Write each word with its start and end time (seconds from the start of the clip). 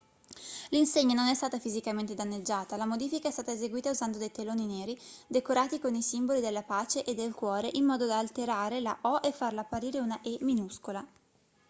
l'insegna 0.69 1.13
non 1.13 1.27
è 1.27 1.35
stata 1.35 1.59
fisicamente 1.59 2.15
danneggiata 2.15 2.75
la 2.75 2.87
modifica 2.87 3.27
è 3.27 3.31
stata 3.31 3.51
eseguita 3.51 3.91
usando 3.91 4.17
dei 4.17 4.31
teloni 4.31 4.65
neri 4.65 4.99
decorati 5.27 5.77
con 5.79 5.93
i 5.93 6.01
simboli 6.01 6.41
della 6.41 6.63
pace 6.63 7.03
e 7.03 7.13
del 7.13 7.35
cuore 7.35 7.69
in 7.73 7.85
modo 7.85 8.07
da 8.07 8.17
alterare 8.17 8.79
la 8.79 8.97
o 9.03 9.19
e 9.21 9.31
farla 9.31 9.61
apparire 9.61 9.99
una 9.99 10.19
e 10.21 10.39
minuscola 10.41 11.05